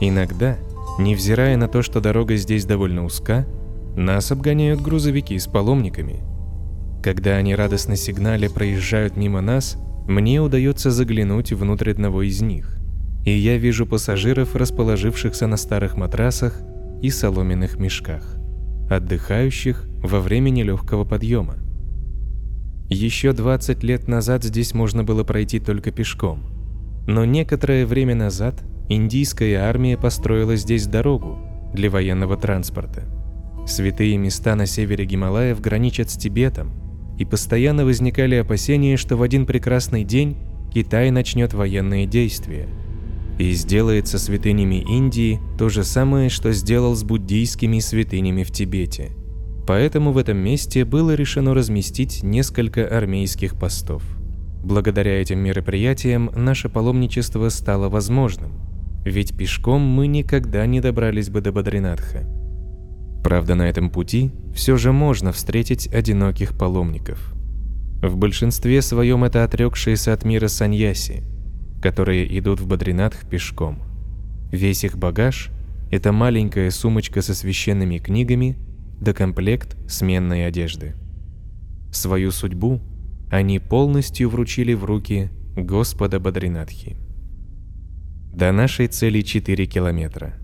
[0.00, 0.56] Иногда,
[0.98, 3.46] невзирая на то, что дорога здесь довольно узка,
[3.96, 6.22] нас обгоняют грузовики с паломниками.
[7.02, 12.78] Когда они радостно сигнале проезжают мимо нас, мне удается заглянуть внутрь одного из них,
[13.24, 16.60] и я вижу пассажиров, расположившихся на старых матрасах
[17.02, 18.36] и соломенных мешках,
[18.88, 21.56] отдыхающих во время нелегкого подъема.
[22.88, 26.40] Еще 20 лет назад здесь можно было пройти только пешком,
[27.06, 31.38] но некоторое время назад Индийская армия построила здесь дорогу
[31.74, 33.04] для военного транспорта.
[33.66, 36.72] Святые места на севере Гималаев граничат с Тибетом,
[37.18, 40.38] и постоянно возникали опасения, что в один прекрасный день
[40.72, 42.68] Китай начнет военные действия
[43.38, 49.10] и сделает со святынями Индии то же самое, что сделал с буддийскими святынями в Тибете.
[49.66, 54.02] Поэтому в этом месте было решено разместить несколько армейских постов.
[54.64, 58.52] Благодаря этим мероприятиям наше паломничество стало возможным–
[59.08, 62.26] ведь пешком мы никогда не добрались бы до Бадринатха.
[63.22, 67.34] Правда, на этом пути все же можно встретить одиноких паломников.
[68.02, 71.24] В большинстве своем это отрекшиеся от мира саньяси,
[71.82, 73.82] которые идут в Бадринатх пешком.
[74.52, 75.50] Весь их багаж–
[75.90, 78.56] это маленькая сумочка со священными книгами
[79.00, 80.94] да комплект сменной одежды.
[81.92, 82.80] Свою судьбу
[83.30, 87.07] они полностью вручили в руки Господа Бадринатхи.
[88.38, 90.36] До нашей цели 4 километра.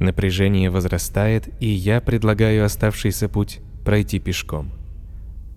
[0.00, 4.72] Напряжение возрастает, и я предлагаю оставшийся путь пройти пешком.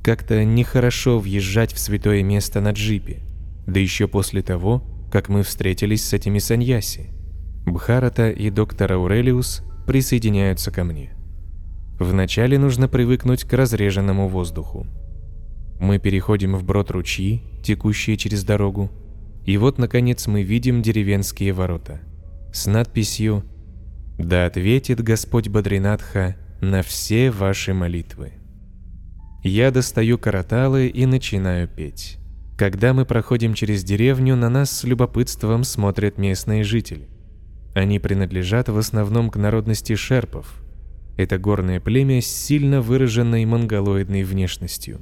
[0.03, 3.21] Как-то нехорошо въезжать в святое место на джипе,
[3.65, 7.09] да еще после того, как мы встретились с этими саньяси.
[7.65, 11.15] Бхарата и доктор Аурелиус присоединяются ко мне.
[11.97, 14.85] Вначале нужно привыкнуть к разреженному воздуху.
[15.79, 18.91] Мы переходим в брод ручьи, текущие через дорогу,
[19.49, 22.01] и вот, наконец, мы видим деревенские ворота
[22.53, 23.43] с надписью
[24.19, 28.33] «Да ответит Господь Бадринатха на все ваши молитвы».
[29.43, 32.19] Я достаю караталы и начинаю петь.
[32.59, 37.09] Когда мы проходим через деревню, на нас с любопытством смотрят местные жители.
[37.73, 40.61] Они принадлежат в основном к народности шерпов.
[41.17, 45.01] Это горное племя с сильно выраженной монголоидной внешностью.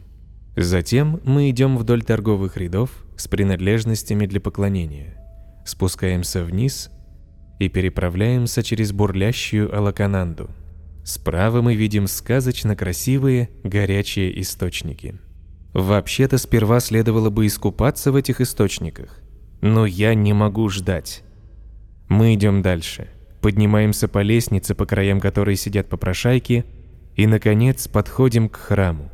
[0.58, 5.16] Затем мы идем вдоль торговых рядов с принадлежностями для поклонения,
[5.64, 6.90] спускаемся вниз
[7.60, 10.50] и переправляемся через бурлящую Алакананду.
[11.06, 15.20] Справа мы видим сказочно красивые горячие источники.
[15.74, 19.20] Вообще-то сперва следовало бы искупаться в этих источниках,
[19.62, 21.22] но я не могу ждать.
[22.10, 23.10] Мы идем дальше,
[23.44, 26.66] поднимаемся по лестнице, по краям которой сидят попрошайки,
[27.16, 29.12] и, наконец, подходим к храму.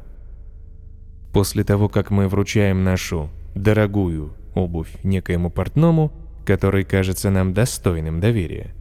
[1.34, 6.14] После того, как мы вручаем нашу дорогую обувь некоему портному,
[6.46, 8.76] который кажется нам достойным доверия,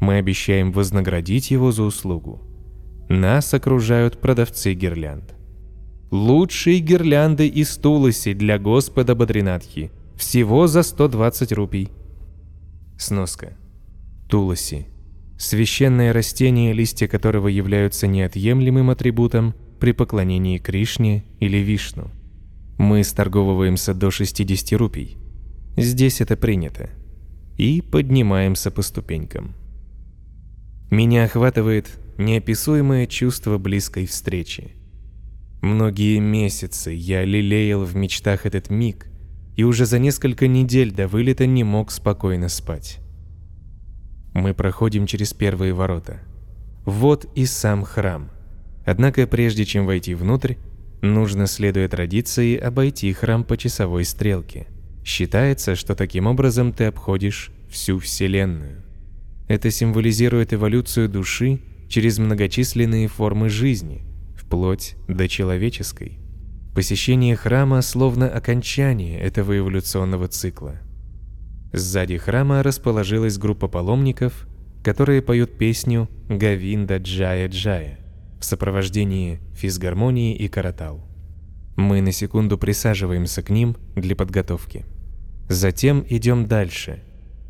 [0.00, 2.40] мы обещаем вознаградить его за услугу.
[3.10, 5.34] Нас окружают продавцы гирлянд.
[6.10, 9.90] Лучшие гирлянды из Туласи для Господа Бадринатхи.
[10.16, 11.90] Всего за 120 рупий.
[12.98, 13.52] Сноска.
[14.30, 14.86] Туласи.
[15.38, 22.10] Священное растение, листья которого являются неотъемлемым атрибутом при поклонении Кришне или Вишну.
[22.78, 25.16] Мы сторговываемся до 60 рупий.
[25.76, 26.90] Здесь это принято.
[27.56, 29.54] И поднимаемся по ступенькам.
[30.90, 31.88] Меня охватывает
[32.18, 34.74] неописуемое чувство близкой встречи.
[35.60, 39.06] Многие месяцы я лелеял в мечтах этот миг,
[39.56, 43.00] и уже за несколько недель до вылета не мог спокойно спать.
[44.34, 46.20] Мы проходим через первые ворота.
[46.84, 48.30] Вот и сам храм–
[48.88, 50.54] Однако прежде чем войти внутрь,
[51.02, 54.66] нужно, следуя традиции, обойти храм по часовой стрелке.
[55.04, 58.82] Считается, что таким образом ты обходишь всю Вселенную.
[59.46, 66.18] Это символизирует эволюцию души через многочисленные формы жизни, вплоть до человеческой.
[66.74, 70.80] Посещение храма словно окончание этого эволюционного цикла.
[71.74, 74.48] Сзади храма расположилась группа паломников,
[74.82, 78.07] которые поют песню «Гавинда Джая Джая»,
[78.38, 81.04] в сопровождении физгармонии и каратал.
[81.76, 84.84] Мы на секунду присаживаемся к ним для подготовки.
[85.48, 87.02] Затем идем дальше,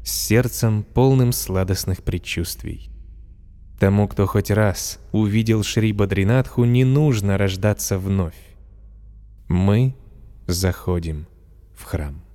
[0.04, 2.90] с сердцем полным сладостных предчувствий.
[3.78, 8.36] Тому, кто хоть раз увидел Шри Бадринатху, не нужно рождаться вновь.
[9.48, 9.94] Мы
[10.46, 11.26] заходим
[11.74, 12.27] в храм.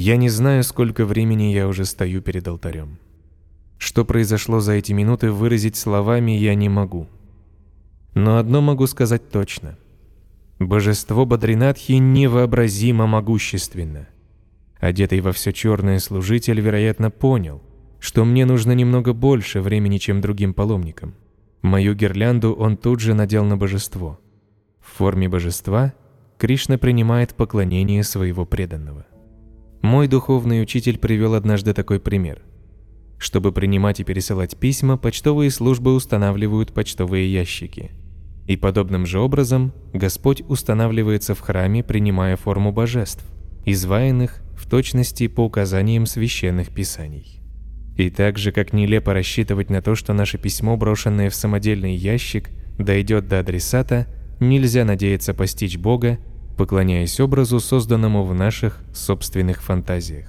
[0.00, 3.00] Я не знаю, сколько времени я уже стою перед алтарем.
[3.78, 7.08] Что произошло за эти минуты, выразить словами я не могу.
[8.14, 9.76] Но одно могу сказать точно.
[10.60, 14.06] Божество Бадринатхи невообразимо могущественно.
[14.78, 17.60] Одетый во все черное служитель, вероятно, понял,
[17.98, 21.16] что мне нужно немного больше времени, чем другим паломникам.
[21.60, 24.20] Мою гирлянду он тут же надел на божество.
[24.80, 25.92] В форме божества
[26.38, 29.04] Кришна принимает поклонение своего преданного.
[29.82, 32.42] Мой духовный учитель привел однажды такой пример.
[33.18, 37.92] Чтобы принимать и пересылать письма, почтовые службы устанавливают почтовые ящики.
[38.46, 43.24] И подобным же образом Господь устанавливается в храме, принимая форму божеств,
[43.64, 47.40] изваянных в точности по указаниям священных писаний.
[47.96, 52.50] И так же, как нелепо рассчитывать на то, что наше письмо, брошенное в самодельный ящик,
[52.78, 54.06] дойдет до адресата,
[54.40, 56.18] нельзя надеяться постичь Бога
[56.58, 60.26] поклоняясь образу, созданному в наших собственных фантазиях.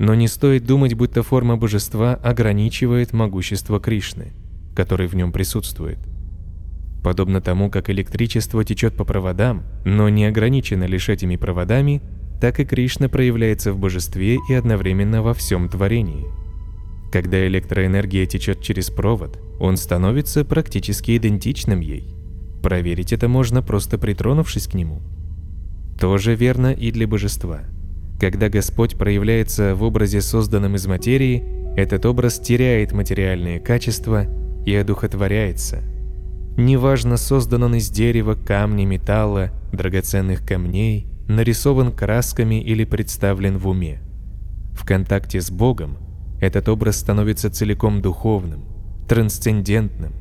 [0.00, 4.32] Но не стоит думать, будто форма божества ограничивает могущество Кришны,
[4.74, 5.98] который в нем присутствует.
[7.04, 12.02] Подобно тому, как электричество течет по проводам, но не ограничено лишь этими проводами,
[12.40, 16.26] так и Кришна проявляется в божестве и одновременно во всем творении.
[17.12, 22.08] Когда электроэнергия течет через провод, он становится практически идентичным ей–
[22.64, 25.02] Проверить это можно, просто притронувшись к нему.
[26.00, 27.60] Тоже верно и для божества.
[28.18, 31.44] Когда Господь проявляется в образе, созданном из материи,
[31.76, 34.24] этот образ теряет материальные качества
[34.64, 35.82] и одухотворяется.
[36.56, 44.00] Неважно, создан он из дерева, камня, металла, драгоценных камней, нарисован красками или представлен в уме.
[44.72, 45.98] В контакте с Богом
[46.40, 48.64] этот образ становится целиком духовным,
[49.06, 50.14] трансцендентным.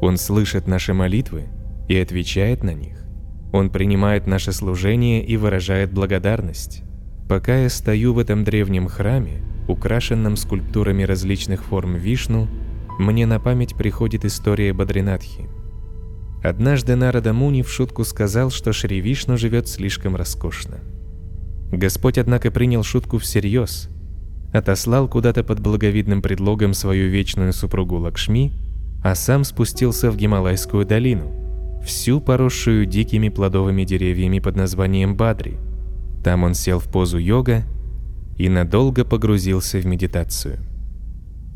[0.00, 1.48] Он слышит наши молитвы
[1.88, 3.04] и отвечает на них.
[3.52, 6.82] Он принимает наше служение и выражает благодарность.
[7.28, 12.48] Пока я стою в этом древнем храме, украшенном скульптурами различных форм Вишну,
[12.98, 15.48] мне на память приходит история Бадринатхи.
[16.42, 20.80] Однажды Нарада Муни в шутку сказал, что Шри Вишну живет слишком роскошно.
[21.70, 23.88] Господь, однако, принял шутку всерьез,
[24.52, 28.52] отослал куда-то под благовидным предлогом свою вечную супругу Лакшми,
[29.02, 31.40] а сам спустился в Гималайскую долину–
[31.84, 35.58] всю поросшую дикими плодовыми деревьями под названием Бадри.
[36.24, 37.64] Там он сел в позу йога
[38.36, 40.58] и надолго погрузился в медитацию.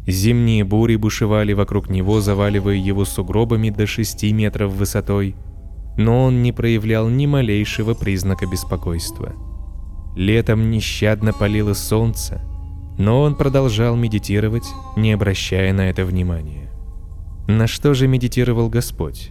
[0.07, 5.35] Зимние бури бушевали вокруг него, заваливая его сугробами до 6 метров высотой,
[5.99, 9.35] но он не проявлял ни малейшего признака беспокойства.
[10.17, 12.41] Летом нещадно палило солнце,
[12.99, 14.67] но он продолжал медитировать,
[14.97, 16.71] не обращая на это внимания.
[17.47, 19.31] На что же медитировал Господь?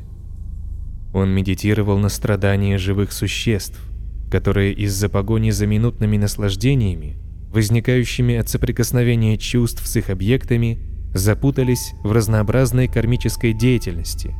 [1.18, 3.82] Он медитировал на страдания живых существ,
[4.30, 7.18] которые из-за погони за минутными наслаждениями,
[7.51, 10.78] возникающими от соприкосновения чувств с их объектами,
[11.15, 14.36] запутались в разнообразной кармической деятельности.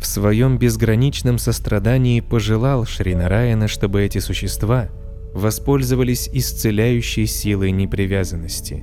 [0.00, 4.88] В своем безграничном сострадании пожелал Шринараяна, чтобы эти существа
[5.32, 8.82] воспользовались исцеляющей силой непривязанности.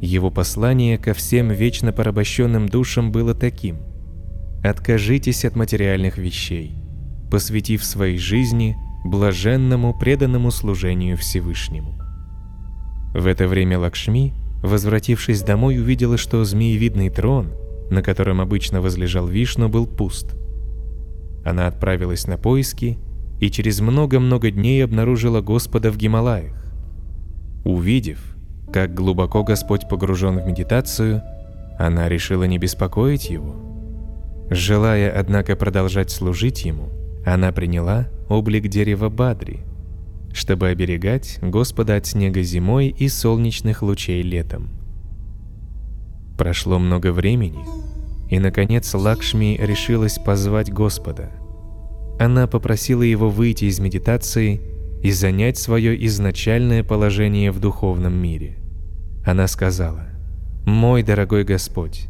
[0.00, 3.78] Его послание ко всем вечно порабощенным душам было таким–
[4.62, 6.76] Откажитесь от материальных вещей,
[7.32, 11.98] посвятив своей жизни блаженному преданному служению Всевышнему.
[13.12, 14.32] В это время Лакшми,
[14.62, 17.48] возвратившись домой, увидела, что змеевидный трон,
[17.90, 20.36] на котором обычно возлежал Вишну, был пуст.
[21.44, 22.98] Она отправилась на поиски
[23.40, 26.54] и через много-много дней обнаружила Господа в Гималаях.
[27.64, 28.20] Увидев,
[28.72, 31.20] как глубоко Господь погружен в медитацию,
[31.80, 33.56] она решила не беспокоить его–
[34.54, 36.90] Желая, однако, продолжать служить ему,
[37.24, 39.60] она приняла облик дерева Бадри,
[40.34, 44.68] чтобы оберегать Господа от снега зимой и солнечных лучей летом.
[46.36, 47.64] Прошло много времени,
[48.30, 51.30] и, наконец, Лакшми решилась позвать Господа.
[52.20, 54.60] Она попросила его выйти из медитации
[55.02, 58.58] и занять свое изначальное положение в духовном мире.
[59.24, 60.08] Она сказала,
[60.66, 62.08] «Мой дорогой Господь,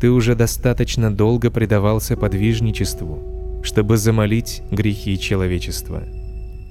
[0.00, 6.04] ты уже достаточно долго предавался подвижничеству, чтобы замолить грехи человечества.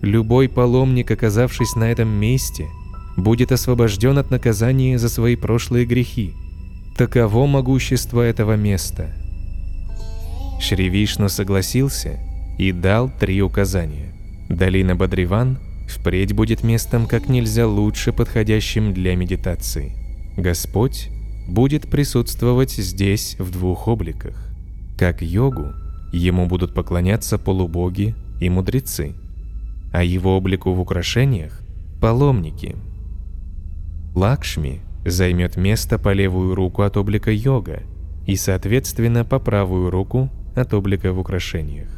[0.02, 2.68] Любой паломник, оказавшись на этом месте,
[3.18, 6.34] будет освобожден от наказания за свои прошлые грехи.
[6.98, 9.14] Таково могущество этого места.
[10.60, 12.20] Шри Вишну согласился
[12.58, 14.14] и дал три указания.
[14.50, 19.96] Долина Бадриван впредь будет местом как нельзя лучше подходящим для медитации.
[20.38, 21.10] Господь
[21.48, 24.36] будет присутствовать здесь в двух обликах.
[24.98, 25.74] Как йогу,
[26.12, 29.16] ему будут поклоняться полубоги и мудрецы,
[29.92, 31.62] а его облику в украшениях–
[32.02, 32.76] паломники.
[34.14, 37.84] Лакшми займет место по левую руку от облика йога
[38.26, 41.90] и, соответственно, по правую руку от облика в украшениях.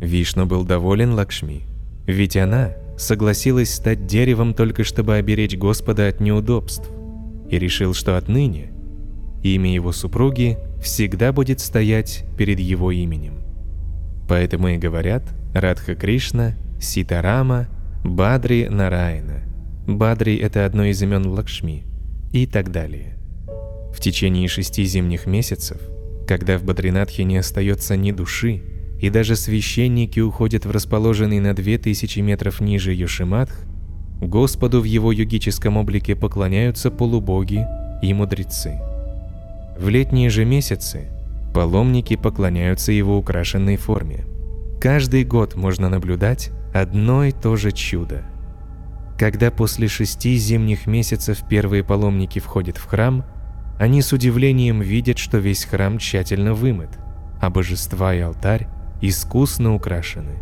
[0.00, 1.62] Вишну был доволен Лакшми,
[2.06, 6.88] ведь она согласилась стать деревом только чтобы оберечь Господа от неудобств–
[7.52, 8.72] и решил, что отныне
[9.42, 13.42] имя его супруги всегда будет стоять перед его именем.
[14.26, 15.22] Поэтому и говорят
[15.52, 17.68] Радха Кришна, Ситарама,
[18.04, 19.42] Бадри Нараяна.
[19.86, 21.84] Бадри– это одно из имен Лакшми
[22.32, 23.18] и так далее.
[23.92, 25.78] В течение шести зимних месяцев,
[26.26, 28.62] когда в Бадринатхе не остается ни души,
[28.98, 33.66] и даже священники уходят в расположенный на 2000 метров ниже Йошиматх,
[34.22, 37.66] Господу в его йогическом облике поклоняются полубоги
[38.02, 38.80] и мудрецы.
[39.76, 41.08] В летние же месяцы
[41.52, 44.24] паломники поклоняются его украшенной форме.
[44.80, 48.22] Каждый год можно наблюдать одно и то же чудо.
[49.18, 53.24] Когда после шести зимних месяцев первые паломники входят в храм,
[53.78, 56.90] они с удивлением видят, что весь храм тщательно вымыт,
[57.40, 58.68] а божества и алтарь
[59.00, 60.36] искусно украшены.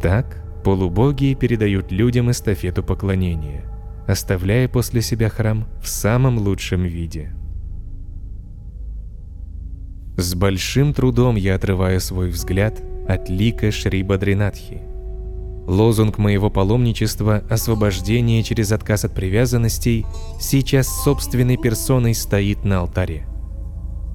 [0.00, 3.62] Так, Полубоги передают людям эстафету поклонения,
[4.08, 7.32] оставляя после себя храм в самом лучшем виде.
[10.16, 14.80] С большим трудом я отрываю свой взгляд от лика Шри Бадринатхи.
[15.68, 20.04] Лозунг моего паломничества «Освобождение через отказ от привязанностей»
[20.40, 23.24] сейчас собственной персоной стоит на алтаре.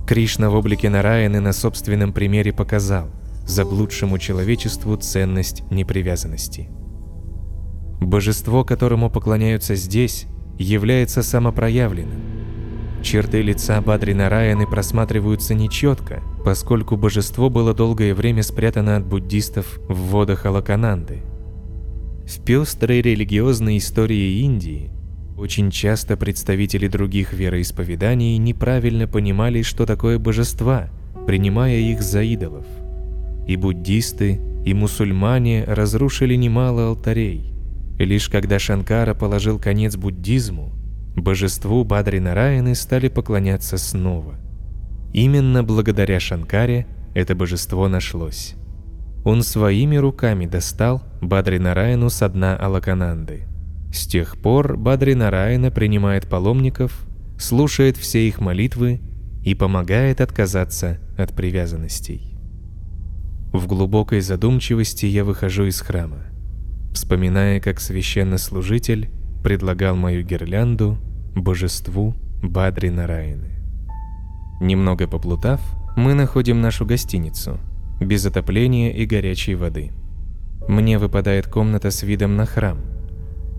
[0.05, 3.07] Кришна в облике Нараяны на собственном примере показал–
[3.45, 6.69] заблудшему человечеству ценность непривязанности.
[7.99, 10.25] Божество, которому поклоняются здесь,
[10.57, 12.21] является самопроявленным.
[13.03, 19.95] Черты лица Бадри Нараяны просматриваются нечетко, поскольку божество было долгое время спрятано от буддистов в
[19.95, 21.23] водах Алакананды.
[22.27, 24.91] В пестрой религиозной истории Индии
[25.37, 30.89] очень часто представители других вероисповеданий неправильно понимали, что такое божества,
[31.25, 32.65] принимая их за идолов–
[33.51, 37.53] и буддисты, и мусульмане разрушили немало алтарей.
[37.99, 40.71] Лишь когда Шанкара положил конец буддизму,
[41.15, 44.35] божеству Бадри Нараяны стали поклоняться снова.
[45.13, 48.55] Именно благодаря Шанкаре это божество нашлось.
[49.25, 53.47] Он своими руками достал Бадри Нараяну с дна Алакананды.
[53.93, 57.05] С тех пор Бадри Нараяна принимает паломников,
[57.37, 59.01] слушает все их молитвы
[59.43, 62.30] и помогает отказаться от привязанностей.
[63.53, 66.19] В глубокой задумчивости я выхожу из храма,
[66.93, 69.09] вспоминая, как священнослужитель
[69.43, 70.97] предлагал мою гирлянду
[71.35, 73.49] божеству Бадри Нараяны.
[74.61, 75.59] Немного поплутав,
[75.97, 77.59] мы находим нашу гостиницу,
[77.99, 79.91] без отопления и горячей воды.
[80.69, 82.77] Мне выпадает комната с видом на храм.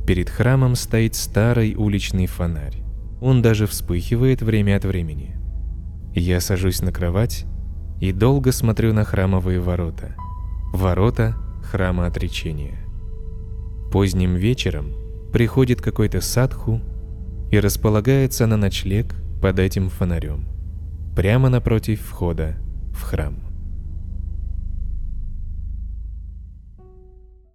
[0.07, 2.82] Перед храмом стоит старый уличный фонарь.
[3.20, 5.36] Он даже вспыхивает время от времени.
[6.14, 7.45] Я сажусь на кровать
[8.03, 10.16] и долго смотрю на храмовые ворота.
[10.72, 12.84] Ворота храма отречения.
[13.92, 14.92] Поздним вечером
[15.32, 16.80] приходит какой-то садху
[17.53, 20.48] и располагается на ночлег под этим фонарем,
[21.14, 22.57] прямо напротив входа
[22.92, 23.51] в храм.